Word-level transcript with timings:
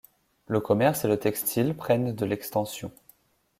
Le 0.47 0.59
commerce 0.59 1.05
et 1.05 1.07
le 1.07 1.19
textile 1.19 1.75
prennent 1.75 2.15
de 2.15 2.25
l’extension. 2.25 2.91